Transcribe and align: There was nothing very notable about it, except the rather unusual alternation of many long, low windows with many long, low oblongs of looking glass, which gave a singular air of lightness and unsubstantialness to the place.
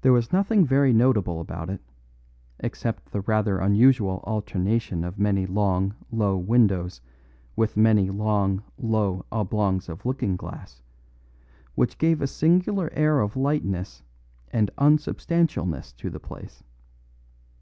There 0.00 0.12
was 0.12 0.32
nothing 0.32 0.66
very 0.66 0.92
notable 0.92 1.40
about 1.40 1.70
it, 1.70 1.80
except 2.58 3.12
the 3.12 3.20
rather 3.20 3.58
unusual 3.60 4.20
alternation 4.24 5.04
of 5.04 5.16
many 5.16 5.46
long, 5.46 5.94
low 6.10 6.36
windows 6.36 7.00
with 7.54 7.76
many 7.76 8.10
long, 8.10 8.64
low 8.76 9.24
oblongs 9.30 9.88
of 9.88 10.04
looking 10.04 10.34
glass, 10.34 10.82
which 11.76 11.98
gave 11.98 12.20
a 12.20 12.26
singular 12.26 12.90
air 12.92 13.20
of 13.20 13.36
lightness 13.36 14.02
and 14.52 14.72
unsubstantialness 14.76 15.92
to 15.98 16.10
the 16.10 16.18
place. 16.18 16.64